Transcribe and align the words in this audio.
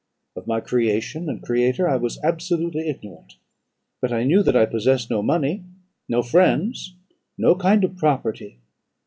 Of 0.35 0.47
my 0.47 0.61
creation 0.61 1.29
and 1.29 1.43
creator 1.43 1.87
I 1.87 1.95
was 1.97 2.17
absolutely 2.23 2.89
ignorant; 2.89 3.33
but 4.01 4.11
I 4.11 4.23
knew 4.23 4.41
that 4.41 4.55
I 4.55 4.65
possessed 4.65 5.11
no 5.11 5.21
money, 5.21 5.63
no 6.09 6.23
friends, 6.23 6.95
no 7.37 7.53
kind 7.53 7.83
of 7.83 7.95
property. 7.97 8.57